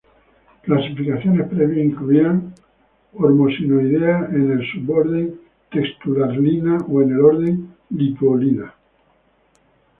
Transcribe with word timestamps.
Clasificaciones 0.63 1.47
previas 1.47 1.85
incluían 1.85 2.55
Hormosinoidea 3.13 4.29
en 4.31 4.51
el 4.53 4.65
Suborden 4.65 5.39
Textulariina 5.69 6.79
o 6.89 7.03
en 7.03 7.11
el 7.11 7.19
Orden 7.19 7.69
Lituolida. 7.91 8.73